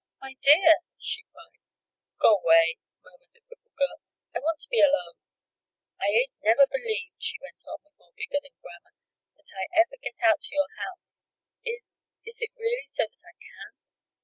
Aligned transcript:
"My 0.19 0.33
dear!" 0.41 0.77
she 0.97 1.25
cried. 1.31 1.61
"Go 2.19 2.39
away!" 2.41 2.79
murmured 3.05 3.29
the 3.35 3.41
crippled 3.41 3.75
girl. 3.77 4.01
"I 4.33 4.39
want 4.39 4.57
to 4.61 4.67
be 4.67 4.81
alone. 4.81 5.13
I 6.01 6.07
ain't 6.07 6.31
never 6.43 6.65
believed," 6.65 7.21
she 7.21 7.37
went 7.39 7.61
on, 7.67 7.81
with 7.83 7.93
more 7.99 8.11
vigor 8.17 8.39
than 8.41 8.57
grammar, 8.63 8.95
"that 9.37 9.45
I'd 9.53 9.77
ever 9.77 9.97
get 10.01 10.15
out 10.23 10.41
to 10.41 10.55
your 10.55 10.73
house. 10.79 11.27
Is 11.63 11.97
is 12.25 12.37
it 12.41 12.49
really 12.57 12.87
so 12.87 13.03
that 13.03 13.21
I 13.23 13.37
can?" 13.37 13.77